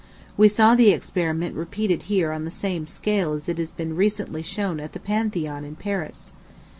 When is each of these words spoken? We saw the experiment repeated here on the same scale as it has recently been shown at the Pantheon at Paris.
We 0.35 0.47
saw 0.47 0.73
the 0.73 0.89
experiment 0.89 1.53
repeated 1.55 2.01
here 2.09 2.31
on 2.31 2.43
the 2.43 2.49
same 2.49 2.87
scale 2.87 3.33
as 3.33 3.47
it 3.47 3.59
has 3.59 3.71
recently 3.77 4.41
been 4.41 4.47
shown 4.47 4.79
at 4.79 4.93
the 4.93 4.99
Pantheon 4.99 5.63
at 5.63 5.77
Paris. 5.77 6.33